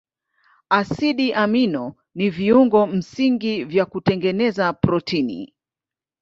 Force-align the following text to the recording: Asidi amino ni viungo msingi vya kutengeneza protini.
Asidi 0.79 1.31
amino 1.33 1.95
ni 2.15 2.29
viungo 2.29 2.87
msingi 2.87 3.63
vya 3.63 3.85
kutengeneza 3.85 4.73
protini. 4.73 5.53